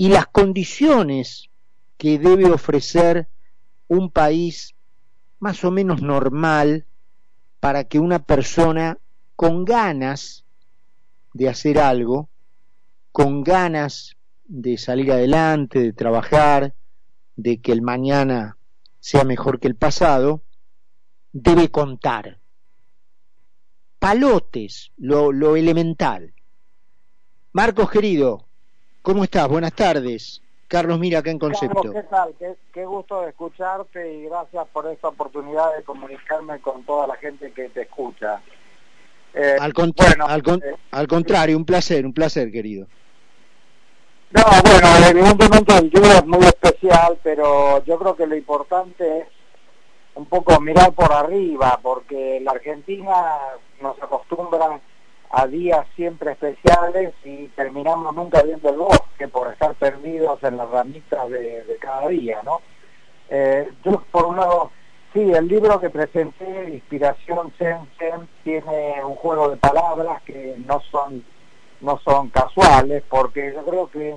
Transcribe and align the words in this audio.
y 0.00 0.10
las 0.10 0.28
condiciones 0.28 1.50
que 1.96 2.20
debe 2.20 2.48
ofrecer 2.48 3.28
un 3.88 4.12
país 4.12 4.76
más 5.40 5.64
o 5.64 5.72
menos 5.72 6.02
normal 6.02 6.86
para 7.58 7.82
que 7.82 7.98
una 7.98 8.20
persona 8.20 8.98
con 9.34 9.64
ganas 9.64 10.44
de 11.34 11.48
hacer 11.48 11.80
algo, 11.80 12.28
con 13.10 13.42
ganas 13.42 14.16
de 14.44 14.78
salir 14.78 15.10
adelante, 15.10 15.80
de 15.80 15.92
trabajar, 15.92 16.74
de 17.34 17.60
que 17.60 17.72
el 17.72 17.82
mañana 17.82 18.56
sea 19.00 19.24
mejor 19.24 19.58
que 19.58 19.66
el 19.66 19.74
pasado, 19.74 20.44
debe 21.32 21.72
contar. 21.72 22.38
Palotes, 23.98 24.92
lo, 24.96 25.32
lo 25.32 25.56
elemental. 25.56 26.34
Marcos 27.52 27.90
querido, 27.90 28.47
¿cómo 29.08 29.24
estás? 29.24 29.48
Buenas 29.48 29.72
tardes. 29.72 30.42
Carlos 30.66 30.98
Mira 30.98 31.20
acá 31.20 31.30
en 31.30 31.38
Concepto. 31.38 31.94
¿qué 31.94 32.02
tal? 32.02 32.34
Qué, 32.74 32.84
gusto 32.84 33.22
de 33.22 33.30
escucharte 33.30 34.12
y 34.12 34.24
gracias 34.24 34.66
por 34.70 34.86
esta 34.86 35.08
oportunidad 35.08 35.74
de 35.74 35.82
comunicarme 35.82 36.58
con 36.60 36.82
toda 36.82 37.06
la 37.06 37.16
gente 37.16 37.50
que 37.52 37.70
te 37.70 37.82
escucha. 37.82 38.42
Eh, 39.32 39.56
al, 39.58 39.70
eh, 39.70 40.74
al, 40.90 41.06
contrario, 41.06 41.56
un 41.56 41.64
placer, 41.64 42.04
un 42.04 42.12
placer, 42.12 42.52
querido. 42.52 42.86
No, 44.30 44.42
bueno, 44.62 44.88
evidentemente 45.08 45.78
el 45.78 45.88
día 45.88 46.18
es 46.18 46.26
muy 46.26 46.44
especial, 46.44 47.18
pero 47.22 47.82
yo 47.86 47.98
creo 47.98 48.14
que 48.14 48.26
lo 48.26 48.36
importante 48.36 49.20
es 49.20 49.28
un 50.16 50.26
poco 50.26 50.60
mirar 50.60 50.92
por 50.92 51.10
arriba, 51.10 51.80
porque 51.82 52.40
la 52.42 52.50
Argentina 52.50 53.38
nos 53.80 54.02
acostumbra 54.02 54.78
a 55.30 55.46
días 55.46 55.86
siempre 55.94 56.32
especiales 56.32 57.12
y 57.24 57.48
terminamos 57.48 58.14
nunca 58.14 58.42
viendo 58.42 58.70
el 58.70 58.76
bosque 58.76 59.28
por 59.28 59.52
estar 59.52 59.74
perdidos 59.74 60.42
en 60.42 60.56
las 60.56 60.68
ramitas 60.70 61.28
de, 61.30 61.76
cada 61.80 62.08
día, 62.08 62.40
¿no? 62.44 62.60
Eh, 63.28 63.70
yo, 63.84 64.02
por 64.10 64.26
un 64.26 64.36
lado, 64.36 64.70
sí, 65.12 65.20
el 65.20 65.48
libro 65.48 65.80
que 65.80 65.90
presenté, 65.90 66.70
Inspiración 66.70 67.52
Zen 67.58 68.28
tiene 68.42 69.04
un 69.04 69.16
juego 69.16 69.50
de 69.50 69.56
palabras 69.56 70.22
que 70.22 70.56
no 70.66 70.80
son, 70.90 71.24
no 71.80 71.98
son 71.98 72.30
casuales, 72.30 73.02
porque 73.08 73.52
yo 73.54 73.64
creo 73.64 73.90
que 73.90 74.16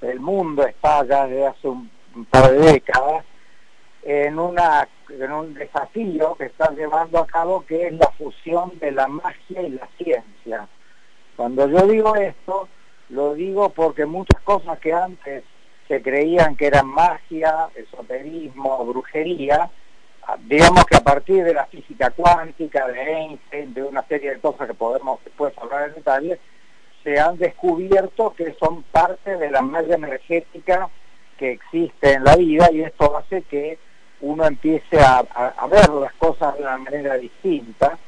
el 0.00 0.20
mundo 0.20 0.66
está 0.66 1.04
ya 1.04 1.26
desde 1.26 1.46
hace 1.46 1.68
un 1.68 1.90
par 2.30 2.50
de 2.50 2.72
décadas 2.72 3.24
en, 4.04 4.38
una, 4.38 4.86
en 5.08 5.32
un 5.32 5.54
desafío 5.54 6.34
que 6.36 6.46
están 6.46 6.76
llevando 6.76 7.18
a 7.18 7.26
cabo 7.26 7.64
que 7.64 7.86
es 7.86 7.92
la 7.94 8.10
fusión 8.18 8.78
de 8.78 8.92
la 8.92 9.08
magia 9.08 9.62
y 9.62 9.70
la 9.70 9.88
ciencia. 9.96 10.68
Cuando 11.36 11.68
yo 11.68 11.86
digo 11.86 12.14
esto, 12.14 12.68
lo 13.08 13.34
digo 13.34 13.70
porque 13.70 14.06
muchas 14.06 14.40
cosas 14.42 14.78
que 14.78 14.92
antes 14.92 15.44
se 15.88 16.02
creían 16.02 16.56
que 16.56 16.66
eran 16.66 16.86
magia, 16.86 17.68
esoterismo, 17.74 18.84
brujería, 18.84 19.70
digamos 20.46 20.84
que 20.86 20.96
a 20.96 21.04
partir 21.04 21.44
de 21.44 21.54
la 21.54 21.66
física 21.66 22.10
cuántica, 22.10 22.86
de 22.88 23.00
Einstein, 23.00 23.74
de 23.74 23.82
una 23.82 24.02
serie 24.06 24.30
de 24.30 24.40
cosas 24.40 24.66
que 24.66 24.74
podemos 24.74 25.22
después 25.24 25.52
hablar 25.58 25.88
en 25.88 25.94
detalle, 25.96 26.38
se 27.02 27.18
han 27.20 27.36
descubierto 27.36 28.34
que 28.34 28.54
son 28.54 28.82
parte 28.84 29.36
de 29.36 29.50
la 29.50 29.60
magia 29.60 29.96
energética 29.96 30.88
que 31.38 31.52
existe 31.52 32.12
en 32.12 32.24
la 32.24 32.36
vida 32.36 32.70
y 32.72 32.82
esto 32.82 33.16
hace 33.16 33.42
que 33.42 33.78
uno 34.24 34.46
empiece 34.46 34.98
a, 35.00 35.22
ver 35.70 35.88
las 35.90 36.12
cosas 36.14 36.56
de 36.56 36.62
una 36.62 36.78
manera 36.78 37.14
distinta, 37.16 37.98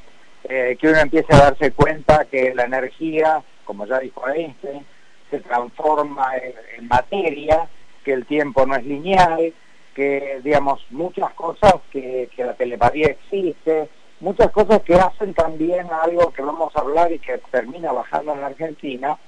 eh, 0.45 0.77
que 0.81 0.89
uno 0.89 0.98
empiece 0.98 1.34
a 1.34 1.50
darse 1.50 1.73
cuenta 1.73 2.25
que 2.25 2.55
la 2.55 2.64
energía, 2.64 3.42
como 3.64 3.86
ya 3.86 3.98
dijo 3.98 4.27
Einstein, 4.27 4.84
se 5.31 5.41
transforma 5.41 6.33
en, 6.36 6.89
materia, 6.89 7.69
que 8.05 8.12
el 8.12 8.25
tiempo 8.25 8.64
no 8.64 8.77
es 8.77 8.84
lineal, 8.84 9.53
que 9.95 10.41
digamos 10.42 10.84
muchas 10.91 11.33
cosas 11.34 11.75
que, 11.91 12.30
la 12.39 12.55
telepatía 12.55 13.08
existe, 13.08 13.89
muchas 14.20 14.51
cosas 14.52 14.83
que 14.83 14.95
hacen 14.95 15.35
también 15.35 15.86
algo 15.91 16.33
que 16.33 16.42
vamos 16.42 16.74
a 16.77 16.80
hablar 16.80 17.12
y 17.12 17.18
que 17.18 17.39
termina 17.51 17.92
bajando 17.92 18.33
en 18.33 18.41
la 18.41 18.46
Argentina, 18.46 19.18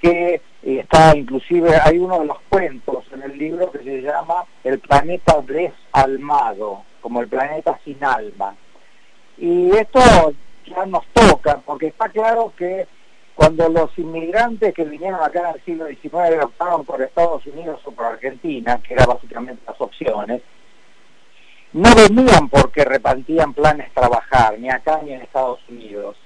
que 0.00 0.40
está 0.62 1.16
inclusive, 1.16 1.70
hay 1.82 1.98
uno 1.98 2.20
de 2.20 2.26
los 2.26 2.38
cuentos 2.48 3.04
en 3.12 3.22
el 3.22 3.38
libro 3.38 3.70
que 3.70 3.78
se 3.78 4.02
llama 4.02 4.44
El 4.64 4.78
planeta 4.78 5.40
desalmado, 5.98 6.82
como 7.00 7.20
el 7.20 7.28
planeta 7.28 7.78
sin 7.84 8.02
alma. 8.02 8.54
Y 9.36 9.70
esto 9.70 10.00
ya 10.66 10.86
nos 10.86 11.06
toca, 11.08 11.60
porque 11.64 11.88
está 11.88 12.08
claro 12.08 12.52
que 12.56 12.86
cuando 13.34 13.68
los 13.68 13.96
inmigrantes 13.98 14.74
que 14.74 14.84
vinieron 14.84 15.22
acá 15.22 15.50
en 15.50 15.54
el 15.56 15.64
siglo 15.64 15.86
XIX 15.86 16.44
optaron 16.44 16.84
por 16.84 17.00
Estados 17.02 17.46
Unidos 17.46 17.80
o 17.84 17.92
por 17.92 18.06
Argentina, 18.06 18.80
que 18.82 18.94
eran 18.94 19.06
básicamente 19.06 19.62
las 19.66 19.80
opciones, 19.80 20.42
no 21.72 21.94
venían 21.94 22.48
porque 22.48 22.84
repartían 22.84 23.54
planes 23.54 23.92
trabajar, 23.92 24.58
ni 24.58 24.70
acá 24.70 25.00
ni 25.02 25.12
en 25.12 25.22
Estados 25.22 25.60
Unidos 25.68 26.16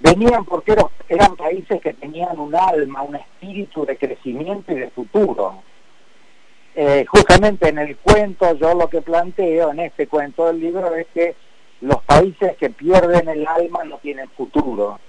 venían 0.00 0.44
porque 0.44 0.76
eran, 1.08 1.36
países 1.36 1.80
que 1.80 1.94
tenían 1.94 2.38
un 2.38 2.54
alma, 2.54 3.02
un 3.02 3.16
espíritu 3.16 3.84
de 3.86 3.96
crecimiento 3.96 4.72
y 4.72 4.76
de 4.76 4.90
futuro. 4.90 5.62
Eh, 6.78 7.06
justamente 7.08 7.70
en 7.70 7.78
el 7.78 7.96
cuento 7.96 8.54
yo 8.54 8.74
lo 8.74 8.88
que 8.90 9.00
planteo, 9.00 9.70
en 9.70 9.80
este 9.80 10.06
cuento 10.08 10.44
del 10.46 10.60
libro, 10.60 10.94
es 10.94 11.06
que 11.14 11.34
los 11.80 12.02
países 12.02 12.54
que 12.58 12.68
pierden 12.68 13.30
el 13.30 13.46
alma 13.46 13.82
no 13.84 13.96
tienen 13.96 14.28
futuro. 14.28 15.00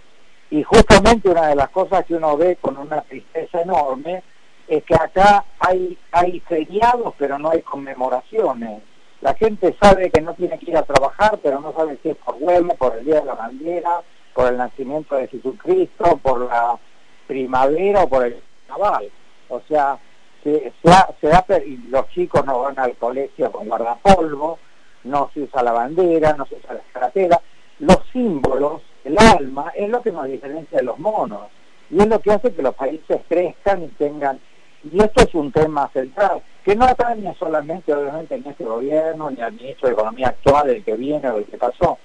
Y 0.50 0.63
justamente 0.63 1.29
una 1.29 1.47
de 1.47 1.55
las 1.55 1.67
cosas 1.69 2.05
que 2.05 2.16
uno 2.16 2.38
ve 2.38 2.55
con 2.55 2.78
una 2.78 3.01
tristeza 3.01 3.61
enorme 3.61 4.23
es 4.69 4.81
que 4.85 4.95
acá 4.95 5.44
hay, 5.59 5.97
hay 6.13 6.39
feriados 6.39 7.13
pero 7.17 7.38
no 7.38 7.50
hay 7.50 7.61
conmemoraciones. 7.63 8.81
La 9.19 9.34
gente 9.34 9.75
sabe 9.81 10.09
que 10.09 10.22
no 10.22 10.35
tiene 10.35 10.57
que 10.59 10.72
ir 10.72 10.78
a 10.78 10.84
trabajar, 10.84 11.38
pero 11.44 11.59
no 11.59 11.73
sabe 11.73 11.97
si 12.01 12.11
es 12.11 12.16
por 12.16 12.38
huelga, 12.39 12.75
por 12.75 12.95
el 12.95 13.03
Día 13.03 13.19
de 13.19 13.25
la 13.25 13.35
Bandera, 13.35 14.03
por 14.34 14.47
el 14.47 14.57
nacimiento 14.57 15.16
de 15.16 15.28
Jesucristo, 15.28 16.17
por 16.23 16.47
la 16.47 16.79
primavera 17.28 18.03
o 18.03 18.07
por 18.07 18.25
el 18.25 18.41
carnaval. 18.67 19.11
O 19.49 19.59
sea, 19.67 19.99
se, 20.43 20.73
se, 20.81 21.77
los 21.89 22.07
chicos 22.09 22.45
no 22.45 22.59
van 22.61 22.79
al 22.79 22.95
colegio 22.95 23.51
con 23.51 23.67
guardapolvo, 23.67 24.59
no 25.03 25.29
se 25.33 25.41
usa 25.41 25.63
la 25.63 25.71
bandera, 25.71 26.33
no 26.33 26.45
se 26.45 26.55
usa 26.55 26.73
la 26.73 26.81
cartera. 26.91 27.41
Los 27.79 27.99
símbolos, 28.11 28.81
el 29.03 29.17
alma, 29.19 29.71
es 29.75 29.89
lo 29.89 30.01
que 30.01 30.11
nos 30.11 30.25
diferencia 30.25 30.79
de 30.79 30.83
los 30.83 30.99
monos. 30.99 31.47
Y 31.89 31.99
es 31.99 32.07
lo 32.07 32.19
que 32.19 32.31
hace 32.31 32.53
que 32.53 32.61
los 32.61 32.75
países 32.75 33.21
crezcan 33.27 33.83
y 33.83 33.87
tengan... 33.89 34.39
Y 34.83 35.01
esto 35.01 35.23
es 35.23 35.33
un 35.33 35.51
tema 35.51 35.89
central, 35.91 36.41
que 36.63 36.75
no 36.75 36.85
atañe 36.85 37.35
solamente, 37.39 37.93
obviamente, 37.93 38.35
en 38.35 38.45
este 38.45 38.63
gobierno, 38.63 39.31
ni 39.31 39.41
al 39.41 39.53
ministro 39.53 39.87
de 39.87 39.93
Economía 39.93 40.27
actual, 40.29 40.69
el 40.69 40.83
que 40.83 40.95
viene 40.95 41.29
o 41.29 41.37
el 41.37 41.45
que 41.45 41.57
pasó, 41.57 41.97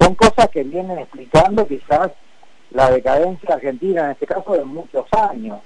son 0.00 0.14
cosas 0.16 0.48
que 0.48 0.64
vienen 0.64 0.98
explicando 0.98 1.66
quizás 1.66 2.10
la 2.70 2.90
decadencia 2.90 3.54
argentina, 3.54 4.06
en 4.06 4.10
este 4.10 4.26
caso 4.26 4.52
de 4.52 4.64
muchos 4.64 5.06
años. 5.12 5.60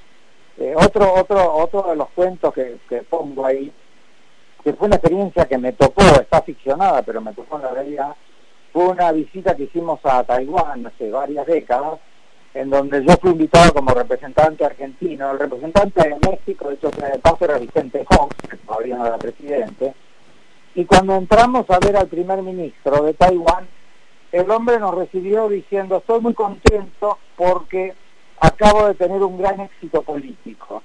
Eh, 0.60 0.74
otro, 0.76 1.14
otro, 1.14 1.54
otro 1.54 1.82
de 1.84 1.96
los 1.96 2.10
cuentos 2.10 2.52
que, 2.52 3.02
pongo 3.08 3.46
ahí, 3.46 3.72
que 4.62 4.74
fue 4.74 4.88
una 4.88 4.96
experiencia 4.96 5.46
que 5.46 5.56
me 5.56 5.72
tocó, 5.72 6.02
está 6.20 6.42
ficcionada, 6.42 7.00
pero 7.00 7.22
me 7.22 7.32
tocó 7.32 7.56
en 7.56 7.62
la 7.62 7.70
realidad, 7.70 8.14
fue 8.70 8.88
una 8.88 9.10
visita 9.10 9.56
que 9.56 9.62
hicimos 9.62 10.00
a 10.04 10.22
Taiwán 10.22 10.86
hace 10.86 11.10
varias 11.10 11.46
décadas, 11.46 11.98
en 12.52 12.68
donde 12.68 13.02
yo 13.02 13.14
fui 13.16 13.30
invitado 13.30 13.72
como 13.72 13.94
representante 13.94 14.62
argentino. 14.62 15.30
El 15.30 15.38
representante 15.38 16.08
de 16.08 16.28
México, 16.28 16.68
de 16.68 16.74
hecho, 16.74 16.90
de 16.90 17.18
paso 17.20 17.44
era 17.46 17.58
Vicente 17.58 18.04
Fox, 18.04 18.36
que 18.50 18.56
todavía 18.58 18.96
no 18.98 19.06
era 19.06 19.16
presidente. 19.16 19.94
Y 20.74 20.84
cuando 20.84 21.16
entramos 21.16 21.70
a 21.70 21.78
ver 21.78 21.96
al 21.96 22.08
primer 22.08 22.42
ministro 22.42 23.02
de 23.04 23.14
Taiwán, 23.14 23.66
el 24.30 24.50
hombre 24.50 24.78
nos 24.78 24.94
recibió 24.94 25.48
diciendo, 25.48 25.96
estoy 25.96 26.20
muy 26.20 26.34
contento 26.34 27.18
porque 27.36 27.94
acabo 28.40 28.88
de 28.88 28.94
tener 28.94 29.22
un 29.22 29.38
gran 29.38 29.60
éxito 29.60 30.02
político. 30.02 30.82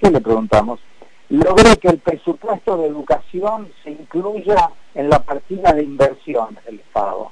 ¿Qué 0.00 0.10
le 0.10 0.20
preguntamos? 0.20 0.80
Logré 1.28 1.76
que 1.76 1.88
el 1.88 1.98
presupuesto 1.98 2.76
de 2.78 2.88
educación 2.88 3.70
se 3.82 3.90
incluya 3.90 4.70
en 4.94 5.08
la 5.08 5.20
partida 5.20 5.72
de 5.72 5.82
inversión 5.82 6.58
del 6.64 6.80
Estado. 6.80 7.30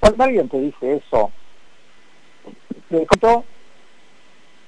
Cuando 0.00 0.24
alguien 0.24 0.48
te 0.48 0.60
dice 0.60 0.96
eso, 0.96 1.30
te 2.88 3.06
contó 3.06 3.44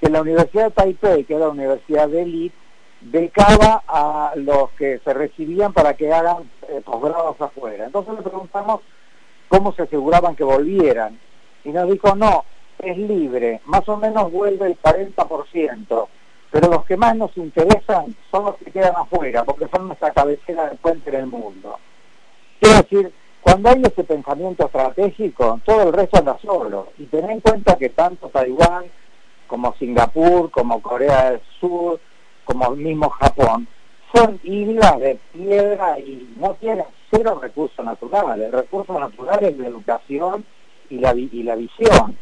que 0.00 0.10
la 0.10 0.22
Universidad 0.22 0.64
de 0.64 0.70
Taipei, 0.70 1.24
que 1.24 1.34
era 1.34 1.46
la 1.46 1.52
universidad 1.52 2.08
de 2.08 2.22
élite, 2.22 2.56
becaba 3.00 3.82
a 3.86 4.32
los 4.36 4.70
que 4.72 4.98
se 5.04 5.14
recibían 5.14 5.72
para 5.72 5.94
que 5.94 6.12
hagan 6.12 6.50
eh, 6.68 6.82
posgrados 6.84 7.40
afuera. 7.40 7.86
Entonces 7.86 8.14
le 8.14 8.22
preguntamos 8.22 8.80
cómo 9.48 9.72
se 9.72 9.82
aseguraban 9.82 10.36
que 10.36 10.44
volvieran. 10.44 11.18
Y 11.64 11.70
nos 11.70 11.90
dijo, 11.90 12.14
no, 12.16 12.44
es 12.82 12.98
libre, 12.98 13.60
más 13.64 13.88
o 13.88 13.96
menos 13.96 14.30
vuelve 14.30 14.66
el 14.66 14.80
40%, 14.80 16.08
pero 16.50 16.68
los 16.68 16.84
que 16.84 16.96
más 16.96 17.16
nos 17.16 17.36
interesan 17.36 18.14
son 18.30 18.44
los 18.46 18.56
que 18.56 18.70
quedan 18.70 18.96
afuera, 18.96 19.44
porque 19.44 19.68
son 19.68 19.88
nuestra 19.88 20.10
cabecera 20.10 20.68
del 20.68 20.78
puente 20.78 21.10
en 21.10 21.16
el 21.16 21.26
mundo. 21.26 21.78
Quiero 22.60 22.76
decir, 22.76 23.12
cuando 23.40 23.70
hay 23.70 23.82
ese 23.82 24.04
pensamiento 24.04 24.66
estratégico, 24.66 25.60
todo 25.64 25.84
el 25.84 25.92
resto 25.92 26.18
anda 26.18 26.38
solo. 26.42 26.88
Y 26.98 27.04
ten 27.06 27.30
en 27.30 27.40
cuenta 27.40 27.76
que 27.76 27.88
tanto 27.88 28.28
Taiwán 28.28 28.84
como 29.46 29.74
Singapur, 29.78 30.50
como 30.50 30.82
Corea 30.82 31.30
del 31.30 31.40
Sur, 31.58 32.00
como 32.44 32.72
el 32.72 32.76
mismo 32.78 33.08
Japón, 33.08 33.66
son 34.14 34.40
islas 34.42 34.98
de 35.00 35.18
piedra 35.32 35.98
y 35.98 36.34
no 36.38 36.54
tienen 36.54 36.84
cero 37.10 37.38
recursos 37.40 37.84
naturales. 37.84 38.50
Recursos 38.52 38.98
naturales 38.98 39.56
de 39.56 39.66
educación 39.66 40.44
y 40.90 40.98
la, 40.98 41.14
y 41.14 41.42
la 41.42 41.54
visión. 41.54 42.18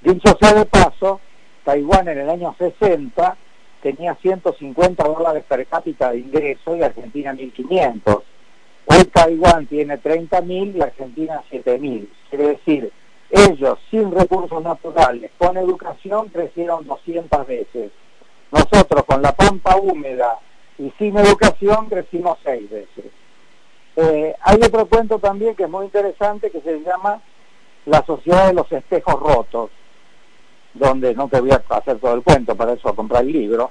Dicho 0.00 0.36
sea 0.40 0.54
de 0.54 0.64
paso, 0.64 1.20
Taiwán 1.64 2.08
en 2.08 2.18
el 2.18 2.30
año 2.30 2.54
60 2.58 3.36
tenía 3.82 4.14
150 4.16 5.04
dólares 5.04 5.44
per 5.48 5.66
cápita 5.66 6.10
de 6.10 6.18
ingreso 6.18 6.76
y 6.76 6.82
Argentina 6.82 7.32
1.500. 7.32 8.22
Hoy 8.86 9.04
Taiwán 9.04 9.66
tiene 9.66 10.00
30.000 10.00 10.76
y 10.76 10.80
Argentina 10.80 11.42
7.000. 11.50 12.08
Quiere 12.30 12.48
decir, 12.48 12.92
ellos 13.30 13.78
sin 13.90 14.10
recursos 14.10 14.62
naturales, 14.62 15.30
con 15.36 15.56
educación, 15.56 16.28
crecieron 16.28 16.86
200 16.86 17.46
veces. 17.46 17.90
Nosotros 18.50 19.04
con 19.04 19.20
la 19.20 19.32
pampa 19.32 19.76
húmeda 19.76 20.38
y 20.78 20.90
sin 20.98 21.18
educación 21.18 21.88
crecimos 21.88 22.38
6 22.44 22.70
veces. 22.70 23.04
Eh, 23.96 24.34
hay 24.40 24.56
otro 24.62 24.86
cuento 24.86 25.18
también 25.18 25.54
que 25.54 25.64
es 25.64 25.70
muy 25.70 25.86
interesante 25.86 26.50
que 26.50 26.60
se 26.60 26.80
llama 26.80 27.20
La 27.84 28.02
Sociedad 28.06 28.46
de 28.46 28.54
los 28.54 28.70
Espejos 28.72 29.20
Rotos, 29.20 29.70
donde 30.78 31.14
no 31.14 31.28
te 31.28 31.40
voy 31.40 31.50
a 31.50 31.62
hacer 31.68 31.98
todo 31.98 32.14
el 32.14 32.22
cuento, 32.22 32.54
para 32.54 32.72
eso 32.72 32.94
comprar 32.94 33.22
el 33.22 33.32
libro, 33.32 33.70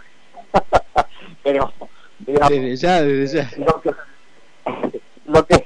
pero 1.43 1.71
digamos, 2.19 2.49
desde 2.49 2.75
ya, 2.75 3.01
desde 3.01 3.37
ya. 3.37 3.49
Lo 3.57 3.81
que, 3.81 3.91
lo 5.25 5.45
que, 5.45 5.65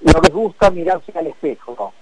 lo 0.00 0.20
que 0.20 0.32
gusta 0.32 0.70
mirarse 0.70 1.12
al 1.16 1.26
espejo, 1.28 1.92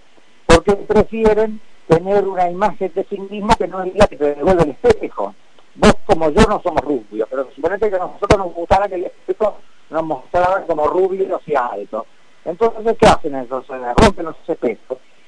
porque 0.46 0.72
prefieren 0.74 1.60
tener 1.86 2.26
una 2.26 2.50
imagen 2.50 2.92
de 2.94 3.04
sí 3.04 3.18
mismo 3.18 3.54
que 3.56 3.68
no 3.68 3.82
diga 3.82 4.06
que 4.06 4.16
te 4.16 4.34
devuelve 4.34 4.62
el 4.64 4.70
espejo. 4.70 5.34
Vos 5.76 5.94
como 6.06 6.30
yo 6.30 6.42
no 6.48 6.60
somos 6.62 6.82
rubios, 6.82 7.28
pero 7.30 7.48
suponete 7.54 7.90
que 7.90 7.96
a 7.96 8.00
nosotros 8.00 8.38
nos 8.38 8.54
gustara 8.54 8.88
que 8.88 8.94
el 8.94 9.04
espejo 9.04 9.58
nos 9.90 10.04
mostrara 10.04 10.64
como 10.66 10.86
rubios 10.86 11.40
y 11.46 11.54
altos. 11.54 12.04
Entonces, 12.44 12.96
¿qué 12.98 13.06
hacen 13.06 13.34
esos? 13.34 13.66
Rompen 13.66 14.26
los 14.26 14.36
espejos. 14.46 14.85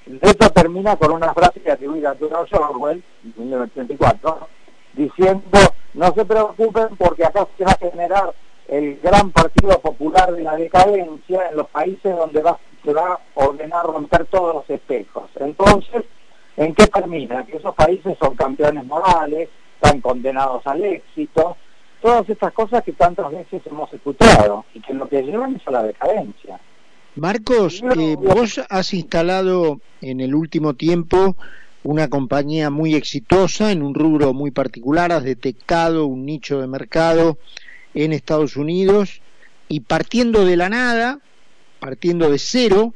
De 0.09 0.31
hecho, 0.31 0.49
termina 0.51 0.97
con 0.97 1.13
una 1.13 1.35
frase 1.35 1.61
que 1.61 1.71
atribuida 1.71 2.13
a 2.13 2.17
George 2.17 2.57
Orwell, 2.57 3.05
en 3.25 3.35
1984, 3.37 4.49
diciendo, 4.95 5.59
no 5.93 6.15
se 6.15 6.25
preocupen 6.25 6.97
porque 6.97 7.27
acá 7.27 7.47
se 7.59 7.65
va 7.65 7.73
a 7.73 7.77
generar 7.77 8.33
el 8.69 8.99
gran 9.01 9.31
partido 9.33 9.79
popular 9.81 10.33
de 10.33 10.43
la 10.43 10.57
decadencia 10.57 11.51
en 11.51 11.57
los 11.57 11.69
países 11.69 12.17
donde 12.17 12.41
va, 12.41 12.59
se 12.83 12.95
va 12.95 13.13
a 13.13 13.21
ordenar 13.35 13.85
romper 13.85 14.25
todos 14.27 14.55
los 14.55 14.71
espejos. 14.71 15.29
Entonces, 15.41 16.05
¿en 16.57 16.75
qué 16.75 16.87
termina? 16.87 17.45
Que 17.45 17.59
esos 17.59 17.75
países 17.75 18.17
son 18.19 18.35
campeones 18.35 18.87
morales, 18.87 19.51
están 19.75 20.01
condenados 20.01 20.67
al 20.67 20.85
éxito, 20.85 21.59
todas 22.01 22.27
estas 22.31 22.55
cosas 22.55 22.83
que 22.83 22.93
tantas 22.93 23.31
veces 23.31 23.61
hemos 23.67 23.93
escuchado 23.93 24.65
y 24.73 24.81
que 24.81 24.95
lo 24.95 25.07
que 25.07 25.23
llevan 25.23 25.57
es 25.57 25.69
a 25.69 25.71
la 25.71 25.83
decadencia. 25.83 26.59
Marcos, 27.19 27.83
eh, 27.97 28.17
vos 28.17 28.61
has 28.69 28.95
instalado 28.95 29.81
en 30.01 30.21
el 30.21 30.35
último 30.35 30.75
tiempo 30.75 31.37
una 31.83 32.09
compañía 32.09 32.71
muy 32.71 32.95
exitosa 32.95 33.73
en 33.73 33.83
un 33.83 33.95
rubro 33.95 34.33
muy 34.33 34.51
particular, 34.51 35.11
has 35.11 35.25
detectado 35.25 36.07
un 36.07 36.25
nicho 36.25 36.61
de 36.61 36.67
mercado 36.69 37.39
en 37.95 38.13
Estados 38.13 38.57
Unidos 38.57 39.21
y 39.69 39.81
partiendo 39.81 40.45
de 40.45 40.57
la 40.57 40.69
nada, 40.69 41.21
partiendo 41.81 42.31
de 42.31 42.39
cero, 42.39 42.95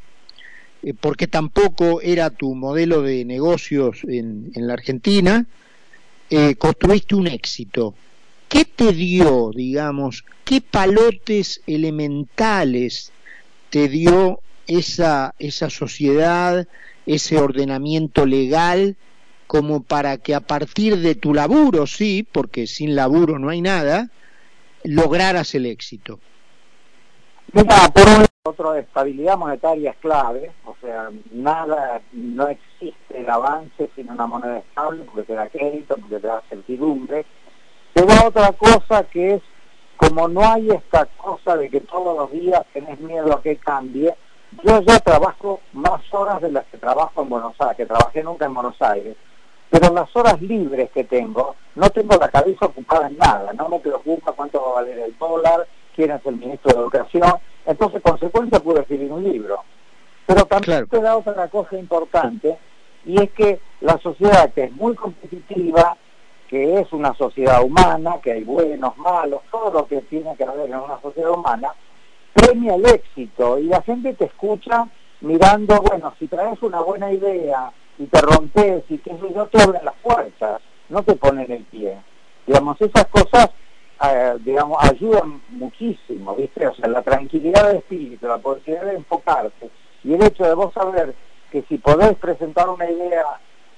eh, 0.82 0.94
porque 0.94 1.26
tampoco 1.26 2.00
era 2.00 2.30
tu 2.30 2.54
modelo 2.54 3.02
de 3.02 3.24
negocios 3.24 4.02
en, 4.04 4.52
la 4.54 4.74
Argentina, 4.74 5.46
eh, 6.30 6.54
construiste 6.56 7.14
un 7.14 7.26
éxito. 7.26 7.94
¿Qué 8.48 8.64
te 8.64 8.92
dio, 8.92 9.50
digamos, 9.54 10.24
qué 10.44 10.60
palotes 10.60 11.62
elementales 11.66 13.12
te 13.72 13.88
dio 13.88 14.40
esa, 14.66 15.34
esa 15.38 15.70
sociedad, 15.70 16.68
ese 17.06 17.38
ordenamiento 17.38 18.26
legal, 18.26 18.96
como 19.46 19.82
para 19.82 20.18
que 20.18 20.34
a 20.34 20.40
partir 20.40 20.98
de 20.98 21.14
tu 21.14 21.32
laburo, 21.32 21.86
sí, 21.86 22.26
porque 22.30 22.66
sin 22.66 22.94
laburo 22.94 23.38
no 23.38 23.48
hay 23.48 23.62
nada, 23.62 24.10
lograras 24.84 25.54
el 25.54 25.64
éxito? 25.64 26.20
Mira, 27.54 27.88
por 27.94 28.08
un 28.08 28.26
otro, 28.44 28.74
estabilidad 28.74 29.38
monetaria 29.38 29.92
es 29.92 29.96
clave, 29.96 30.52
o 30.66 30.76
sea, 30.82 31.10
nada, 31.30 32.02
no 32.12 32.48
existe 32.48 33.20
el 33.20 33.30
avance 33.30 33.88
sin 33.96 34.10
una 34.10 34.26
moneda 34.26 34.58
estable, 34.58 35.04
porque 35.04 35.22
te 35.22 35.32
da 35.32 35.48
crédito, 35.48 35.96
porque 35.96 36.20
te 36.20 36.26
da 36.26 36.42
certidumbre. 36.50 37.24
Pero 37.94 38.26
otra 38.26 38.52
cosa 38.52 39.04
que 39.04 39.34
es, 39.34 39.42
como 39.96 40.28
no 40.28 40.44
hay 40.44 40.70
esta 40.70 41.06
cosa 41.16 41.56
de 41.56 41.70
que 41.70 41.80
todos 41.80 42.16
los 42.16 42.30
días 42.32 42.62
tenés 42.72 42.98
miedo 43.00 43.32
a 43.32 43.42
que 43.42 43.56
cambie, 43.56 44.14
yo 44.64 44.80
ya 44.82 44.98
trabajo 45.00 45.60
más 45.72 46.02
horas 46.12 46.40
de 46.42 46.52
las 46.52 46.64
que 46.66 46.78
trabajo 46.78 47.22
en 47.22 47.28
Buenos 47.28 47.54
Aires, 47.58 47.76
que 47.76 47.86
trabajé 47.86 48.22
nunca 48.22 48.46
en 48.46 48.54
Buenos 48.54 48.80
Aires, 48.82 49.16
pero 49.70 49.92
las 49.94 50.14
horas 50.14 50.40
libres 50.42 50.90
que 50.90 51.04
tengo, 51.04 51.56
no 51.76 51.88
tengo 51.90 52.16
la 52.16 52.28
cabeza 52.28 52.66
ocupada 52.66 53.06
en 53.08 53.16
nada, 53.16 53.52
no 53.54 53.68
me 53.68 53.78
preocupa 53.78 54.32
cuánto 54.32 54.60
va 54.60 54.70
a 54.70 54.74
valer 54.82 54.98
el 54.98 55.16
dólar, 55.18 55.66
quién 55.96 56.10
es 56.10 56.24
el 56.26 56.36
ministro 56.36 56.72
de 56.72 56.78
Educación, 56.80 57.32
entonces 57.64 58.02
consecuencia 58.02 58.60
pude 58.60 58.80
escribir 58.80 59.10
un 59.10 59.24
libro. 59.24 59.62
Pero 60.26 60.44
también 60.44 60.86
te 60.86 61.00
da 61.00 61.16
otra 61.16 61.48
cosa 61.48 61.78
importante, 61.78 62.58
y 63.04 63.20
es 63.20 63.30
que 63.30 63.60
la 63.80 63.98
sociedad 63.98 64.52
que 64.52 64.64
es 64.64 64.72
muy 64.72 64.94
competitiva, 64.94 65.96
que 66.52 66.80
es 66.80 66.92
una 66.92 67.14
sociedad 67.14 67.64
humana, 67.64 68.20
que 68.22 68.30
hay 68.30 68.44
buenos, 68.44 68.94
malos, 68.98 69.40
todo 69.50 69.72
lo 69.72 69.86
que 69.86 70.02
tiene 70.02 70.36
que 70.36 70.44
haber 70.44 70.68
en 70.68 70.80
una 70.80 71.00
sociedad 71.00 71.30
humana, 71.30 71.72
premia 72.34 72.74
el 72.74 72.84
éxito 72.84 73.58
y 73.58 73.68
la 73.68 73.80
gente 73.80 74.12
te 74.12 74.26
escucha 74.26 74.86
mirando, 75.22 75.80
bueno, 75.80 76.12
si 76.18 76.28
traes 76.28 76.60
una 76.60 76.82
buena 76.82 77.10
idea 77.10 77.72
y 77.98 78.04
te 78.04 78.20
rompes 78.20 78.84
y 78.90 78.98
que 78.98 79.16
yo 79.34 79.46
te 79.46 79.62
abren 79.62 79.82
las 79.82 79.94
puertas, 80.02 80.60
no 80.90 81.02
te 81.02 81.14
ponen 81.14 81.50
el 81.50 81.64
pie. 81.64 81.96
Digamos, 82.46 82.78
esas 82.82 83.06
cosas, 83.06 83.48
eh, 84.06 84.34
digamos, 84.40 84.76
ayudan 84.84 85.40
muchísimo, 85.48 86.34
¿viste? 86.34 86.66
O 86.66 86.74
sea, 86.74 86.86
la 86.86 87.00
tranquilidad 87.00 87.72
de 87.72 87.78
espíritu, 87.78 88.26
la 88.26 88.36
posibilidad 88.36 88.84
de 88.84 88.96
enfocarte 88.96 89.70
y 90.04 90.12
el 90.12 90.22
hecho 90.22 90.44
de 90.44 90.52
vos 90.52 90.74
saber 90.74 91.14
que 91.50 91.62
si 91.62 91.78
podés 91.78 92.14
presentar 92.18 92.68
una 92.68 92.90
idea 92.90 93.24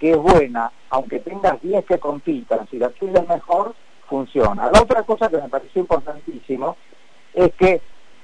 que 0.00 0.10
es 0.10 0.16
buena, 0.16 0.72
aunque 0.94 1.18
tengas 1.18 1.60
10 1.60 1.84
que 1.86 1.98
compitan, 1.98 2.68
si 2.70 2.78
la 2.78 2.88
tuya 2.90 3.24
mejor, 3.28 3.74
funciona. 4.08 4.70
La 4.70 4.80
otra 4.80 5.02
cosa 5.02 5.28
que 5.28 5.38
me 5.38 5.48
pareció 5.48 5.80
importantísimo 5.80 6.76
es 7.32 7.52
que 7.54 7.80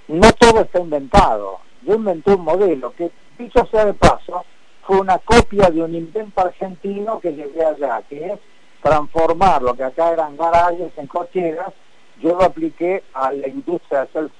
no 0.06 0.32
todo 0.38 0.60
está 0.60 0.78
inventado. 0.78 1.58
Yo 1.82 1.96
inventé 1.96 2.32
un 2.32 2.44
modelo 2.44 2.94
que, 2.94 3.10
dicho 3.36 3.66
sea 3.72 3.86
de 3.86 3.94
paso, 3.94 4.44
fue 4.82 5.00
una 5.00 5.18
copia 5.18 5.68
de 5.68 5.82
un 5.82 5.96
invento 5.96 6.40
argentino 6.40 7.18
que 7.18 7.32
llegué 7.32 7.64
allá, 7.64 8.02
que 8.08 8.34
es 8.34 8.38
transformar 8.82 9.62
lo 9.62 9.74
que 9.74 9.82
acá 9.82 10.12
eran 10.12 10.36
garajes 10.36 10.92
en 10.96 11.08
cocheras, 11.08 11.72
yo 12.22 12.36
lo 12.36 12.44
apliqué 12.44 13.02
a 13.14 13.32
la 13.32 13.48
industria 13.48 14.04
de 14.04 14.20
hacer 14.20 14.30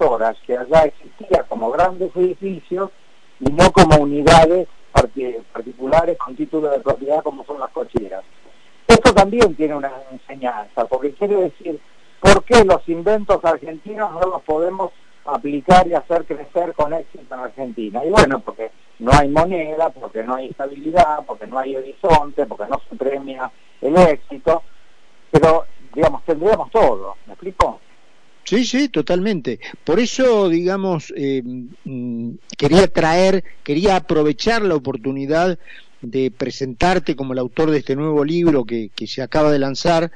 que 0.47 0.57
allá 0.57 0.85
existía 0.85 1.43
como 1.49 1.73
grandes 1.73 2.15
edificios 2.15 2.91
y 3.41 3.51
no 3.51 3.73
como 3.73 3.97
unidades 3.97 4.69
particulares 4.93 6.17
con 6.19 6.37
título 6.37 6.71
de 6.71 6.81
propiedad 6.81 7.23
como 7.23 7.45
son 7.45 7.61
las 7.61 7.71
cocheras. 7.71 8.25
Esto 8.87 9.15
también 9.15 9.55
tiene 9.55 9.75
una 9.75 9.93
enseñanza, 10.11 10.85
porque 10.87 11.13
quiere 11.13 11.37
decir, 11.37 11.81
¿por 12.21 12.43
qué 12.45 12.65
los 12.65 12.87
inventos 12.89 13.45
argentinos 13.45 14.13
no 14.13 14.21
los 14.21 14.43
podemos 14.43 14.91
aplicar 15.25 15.87
y 15.87 15.95
hacer 15.95 16.25
crecer 16.25 16.73
con 16.75 16.93
éxito 16.93 17.35
en 17.35 17.41
Argentina. 17.41 18.05
Y 18.05 18.11
bueno, 18.11 18.41
porque 18.41 18.71
no 18.99 19.13
hay 19.13 19.29
moneda, 19.29 19.91
porque 19.91 20.23
no 20.23 20.35
hay 20.35 20.49
estabilidad, 20.49 21.25
porque 21.27 21.47
no 21.47 21.59
hay 21.59 21.77
horizonte, 21.77 22.47
porque 22.47 22.65
no 22.69 22.81
se 22.89 22.97
premia 22.97 23.51
el 23.81 23.97
éxito, 23.97 24.63
pero 25.31 25.65
digamos, 25.95 26.25
tendríamos 26.25 26.71
todo, 26.71 27.17
¿me 27.27 27.33
explico? 27.33 27.81
Sí, 28.45 28.65
sí, 28.65 28.89
totalmente. 28.89 29.61
Por 29.85 30.01
eso, 30.01 30.49
digamos, 30.49 31.13
eh, 31.17 31.43
mm, 31.85 32.31
quería 32.57 32.87
traer, 32.89 33.45
quería 33.63 33.97
aprovechar 33.97 34.63
la 34.63 34.75
oportunidad 34.75 35.59
de 36.03 36.31
presentarte 36.31 37.15
como 37.15 37.33
el 37.33 37.39
autor 37.39 37.71
de 37.71 37.79
este 37.79 37.95
nuevo 37.95 38.25
libro 38.25 38.65
que, 38.65 38.91
se 39.07 39.23
acaba 39.23 39.53
de 39.53 39.59
lanzar 39.59 40.11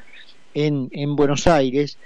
en, 0.54 0.88
en 0.92 1.14
Buenos 1.14 1.46
Aires, 1.46 1.98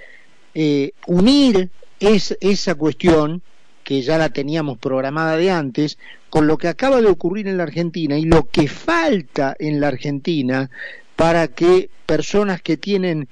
eh, 0.55 0.93
unir 1.07 1.71
es 2.01 2.37
esa 2.41 2.75
cuestión 2.75 3.43
que 3.85 4.03
ya 4.03 4.19
la 4.19 4.29
teníamos 4.29 4.79
programada 4.79 5.37
de 5.37 5.51
antes, 5.51 5.99
con 6.29 6.47
lo 6.47 6.59
que 6.59 6.69
acaba 6.69 7.01
de 7.01 7.07
ocurrir 7.07 7.49
en 7.49 7.57
la 7.57 7.63
Argentina 7.63 8.19
y 8.19 8.25
lo 8.25 8.45
que 8.49 8.69
falta 8.69 9.57
en 9.59 9.81
la 9.81 9.89
Argentina 9.89 10.71
para 11.17 11.49
que 11.49 11.89
personas 12.05 12.61
que 12.61 12.77
tienen 12.77 13.29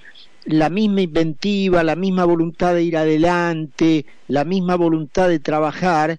la 0.47 0.71
misma 0.71 1.03
inventiva, 1.03 1.83
la 1.83 1.97
misma 1.97 2.25
voluntad 2.25 2.75
de 2.75 2.83
ir 2.83 2.97
adelante, 2.97 4.07
la 4.29 4.45
misma 4.45 4.77
voluntad 4.77 5.29
de 5.29 5.41
trabajar, 5.41 6.19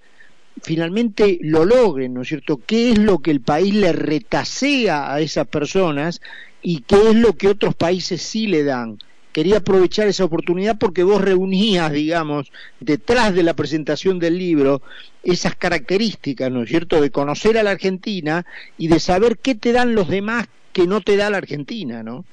finalmente 0.61 1.39
lo 1.41 1.65
logren, 1.65 2.13
¿no 2.13 2.21
es 2.21 2.27
cierto? 2.27 2.61
¿Qué 2.65 2.91
es 2.91 2.97
lo 2.97 3.19
que 3.19 3.31
el 3.31 3.41
país 3.41 3.73
le 3.73 3.93
retasea 3.93 5.13
a 5.13 5.21
esas 5.21 5.47
personas 5.47 6.21
y 6.61 6.81
qué 6.81 7.09
es 7.09 7.15
lo 7.15 7.33
que 7.33 7.47
otros 7.47 7.75
países 7.75 8.21
sí 8.21 8.47
le 8.47 8.63
dan? 8.63 8.99
quería 9.37 9.57
aprovechar 9.57 10.07
esa 10.07 10.25
oportunidad 10.25 10.79
porque 10.79 11.03
vos 11.03 11.21
reunías, 11.21 11.91
digamos, 11.91 12.51
detrás 12.79 13.35
de 13.35 13.43
la 13.43 13.53
presentación 13.53 14.17
del 14.17 14.39
libro, 14.39 14.81
esas 15.21 15.55
características, 15.55 16.51
¿no 16.51 16.63
es 16.63 16.69
cierto?, 16.69 16.99
de 16.99 17.11
conocer 17.11 17.55
a 17.59 17.61
la 17.61 17.69
Argentina 17.69 18.47
y 18.79 18.87
de 18.87 18.99
saber 18.99 19.37
qué 19.37 19.53
te 19.53 19.73
dan 19.73 19.93
los 19.93 20.07
demás 20.07 20.47
que 20.73 20.87
no 20.87 21.01
te 21.01 21.17
da 21.17 21.29
la 21.29 21.37
Argentina, 21.37 22.01
¿no? 22.01 22.25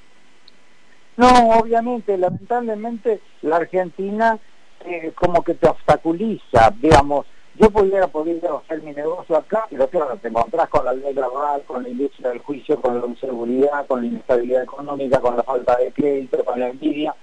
No, 1.17 1.27
obviamente, 1.59 2.17
lamentablemente 2.17 3.21
la 3.41 3.57
Argentina 3.57 4.37
eh, 4.85 5.13
como 5.15 5.43
que 5.43 5.53
te 5.55 5.67
obstaculiza, 5.67 6.73
digamos, 6.81 7.25
yo 7.57 7.69
pudiera 7.69 8.07
poder 8.07 8.41
hacer 8.45 8.83
mi 8.83 8.93
negocio 8.93 9.37
acá, 9.37 9.65
pero 9.69 9.87
claro, 9.87 10.17
te 10.21 10.27
encontrás 10.27 10.67
con 10.67 10.83
la 10.83 10.93
ley 10.93 11.13
laboral, 11.13 11.63
con 11.63 11.83
la 11.83 11.89
industria 11.89 12.29
del 12.29 12.39
juicio, 12.39 12.81
con 12.81 12.99
la 12.99 13.07
inseguridad, 13.07 13.87
con 13.87 14.01
la 14.01 14.07
inestabilidad 14.07 14.63
económica, 14.63 15.21
con 15.21 15.37
la 15.37 15.43
falta 15.43 15.77
de 15.77 15.91
crédito, 15.93 16.43
con 16.43 16.59
la 16.59 16.67
envidia. 16.67 17.15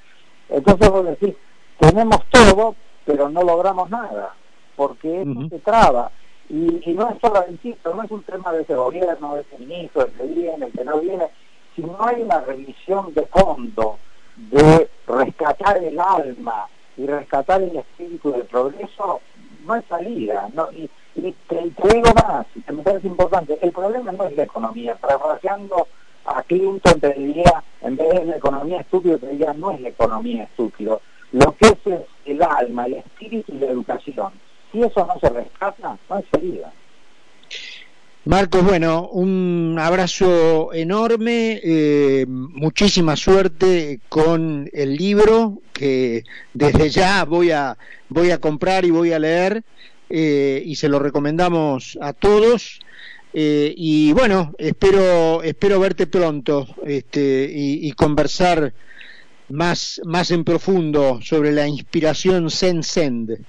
Entonces 0.49 0.89
vos 0.89 1.05
decís, 1.05 1.35
tenemos 1.79 2.19
todo, 2.31 2.75
pero 3.05 3.29
no 3.29 3.43
logramos 3.43 3.91
nada, 3.91 4.35
porque 4.75 5.21
eso 5.23 5.49
se 5.51 5.59
traba. 5.59 6.11
Y, 6.49 6.95
no 6.95 7.11
es 7.11 7.17
solo, 7.21 7.45
insisto, 7.49 7.95
no 7.95 8.03
es 8.03 8.11
un 8.11 8.23
tema 8.23 8.53
de 8.53 8.63
ese 8.63 8.75
gobierno, 8.75 9.35
de 9.35 9.43
ese 9.43 9.59
ministro, 9.59 10.07
el 10.07 10.13
que 10.13 10.25
viene, 10.25 10.67
el 10.67 10.73
que 10.73 10.85
no 10.85 10.99
viene, 10.99 11.29
sino 11.75 11.97
hay 12.01 12.23
una 12.23 12.41
revisión 12.41 13.13
de 13.15 13.27
fondo 13.27 13.99
de 14.37 14.89
rescatar 15.07 15.83
el 15.83 15.99
alma 15.99 16.67
y 16.97 17.07
rescatar 17.07 17.63
el 17.63 17.77
espíritu 17.77 18.33
del 18.33 18.45
progreso, 18.45 19.21
no 19.65 19.73
hay 19.73 19.83
salida. 19.89 20.49
No, 20.55 20.69
y, 20.73 20.91
te, 21.15 21.63
digo 21.63 22.13
más, 22.15 22.47
que 22.67 22.73
me 22.73 22.83
parece 22.83 23.07
importante, 23.07 23.59
el 23.61 23.73
problema 23.73 24.13
no 24.13 24.25
es 24.25 24.37
la 24.37 24.45
economía. 24.45 24.97
Parafraseando 24.97 25.87
a 26.25 26.43
Clinton 26.43 27.01
te 27.01 27.13
diría, 27.15 27.63
en 27.81 27.97
vez 27.97 28.09
de 28.11 28.25
la 28.27 28.37
economía 28.37 28.81
estúpida, 28.81 29.19
te 29.19 29.29
diría, 29.29 29.53
no 29.53 29.71
es 29.73 29.81
la 29.81 29.89
economía 29.89 30.45
estúpido. 30.45 31.01
Lo 31.33 31.53
que 31.57 31.67
es 31.69 31.87
es 31.87 32.01
el 32.27 32.43
alma, 32.43 32.87
el 32.87 32.95
espíritu 32.95 33.53
y 33.53 33.59
la 33.59 33.67
educación. 33.67 34.33
Si 34.71 34.83
eso 34.83 35.07
no 35.07 35.19
se 35.19 35.29
rescata, 35.29 35.99
no 36.09 36.17
hay 36.17 36.25
salida. 36.31 36.73
Marcos, 38.25 38.63
bueno, 38.63 39.09
un 39.09 39.77
abrazo 39.81 40.73
enorme, 40.73 41.61
eh, 41.61 42.25
muchísima 42.29 43.17
suerte 43.17 43.99
con 44.09 44.71
el 44.73 44.95
libro 44.95 45.59
que 45.73 46.23
desde 46.55 46.89
ya 46.89 47.25
voy 47.25 47.51
a 47.51 47.77
voy 48.09 48.31
a 48.31 48.39
comprar 48.39 48.85
y 48.85 48.93
voy 48.93 49.13
a 49.13 49.19
leer 49.19 49.65
eh, 50.09 50.63
y 50.65 50.77
se 50.77 50.89
lo 50.89 51.01
recomendamos 51.01 51.99
a 52.01 52.13
todos 52.13 52.79
eh, 53.35 53.75
y 53.77 54.13
bueno 54.13 54.55
espero 54.57 55.43
espero 55.43 55.81
verte 55.81 56.07
pronto 56.07 56.69
este 56.85 57.51
y, 57.53 57.91
conversar 57.93 58.73
más 59.49 60.01
más 60.05 60.31
en 60.31 60.45
profundo 60.45 61.19
sobre 61.23 61.51
la 61.51 61.67
inspiración 61.67 62.51
Zen 62.51 62.85
Send. 62.85 63.45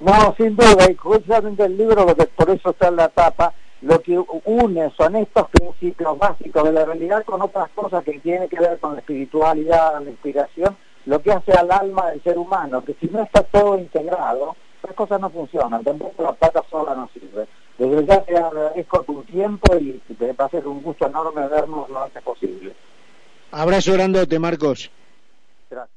No, 0.00 0.34
sin 0.36 0.54
duda, 0.54 0.90
y 0.90 0.94
justamente 0.94 1.64
el 1.64 1.78
libro, 1.78 2.04
por 2.04 2.50
eso 2.50 2.68
está 2.68 2.88
en 2.88 2.96
la 2.96 3.08
tapa, 3.08 3.54
lo 3.82 4.00
que 4.00 4.18
une 4.44 4.90
son 4.96 5.16
estos 5.16 5.48
principios 5.50 6.18
básicos 6.18 6.64
de 6.64 6.72
la 6.72 6.84
realidad 6.84 7.24
con 7.24 7.42
otras 7.42 7.68
cosas 7.74 8.04
que 8.04 8.18
tienen 8.20 8.48
que 8.48 8.58
ver 8.58 8.78
con 8.78 8.94
la 8.94 9.00
espiritualidad, 9.00 10.02
la 10.02 10.10
inspiración, 10.10 10.76
lo 11.04 11.20
que 11.20 11.32
hace 11.32 11.52
al 11.52 11.70
alma 11.70 12.10
del 12.10 12.22
ser 12.22 12.38
humano, 12.38 12.84
que 12.84 12.94
si 12.94 13.06
no 13.06 13.22
está 13.22 13.42
todo 13.42 13.78
integrado, 13.78 14.56
las 14.82 14.94
cosas 14.94 15.20
no 15.20 15.30
funcionan, 15.30 15.84
tampoco 15.84 16.22
la 16.22 16.32
plata 16.32 16.64
sola 16.70 16.94
no 16.94 17.08
sirve. 17.12 17.46
Desde 17.78 18.06
ya 18.06 18.22
te 18.22 18.36
agradezco 18.36 19.02
tu 19.02 19.22
tiempo 19.24 19.76
y 19.76 20.00
te 20.14 20.32
va 20.32 20.46
a 20.46 20.50
ser 20.50 20.66
un 20.66 20.82
gusto 20.82 21.06
enorme 21.06 21.46
vernos 21.46 21.90
lo 21.90 22.04
antes 22.04 22.22
posible. 22.22 22.74
Abrazo 23.50 23.92
grandote, 23.92 24.38
Marcos. 24.38 24.90
Gracias. 25.70 25.96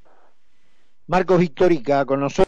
Marcos 1.06 1.38
Victorica 1.38 2.04
con 2.04 2.20
nosotros. 2.20 2.46